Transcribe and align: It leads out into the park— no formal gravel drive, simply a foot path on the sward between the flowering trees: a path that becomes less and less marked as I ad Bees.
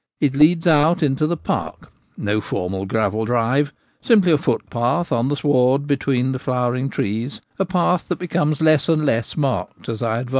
It 0.19 0.33
leads 0.35 0.65
out 0.65 1.03
into 1.03 1.27
the 1.27 1.37
park— 1.37 1.91
no 2.17 2.41
formal 2.41 2.87
gravel 2.87 3.23
drive, 3.23 3.71
simply 4.01 4.31
a 4.31 4.37
foot 4.39 4.67
path 4.71 5.11
on 5.11 5.27
the 5.27 5.35
sward 5.35 5.85
between 5.85 6.31
the 6.31 6.39
flowering 6.39 6.89
trees: 6.89 7.39
a 7.59 7.65
path 7.65 8.07
that 8.07 8.17
becomes 8.17 8.61
less 8.63 8.89
and 8.89 9.05
less 9.05 9.37
marked 9.37 9.87
as 9.89 10.01
I 10.01 10.17
ad 10.21 10.25
Bees. 10.25 10.29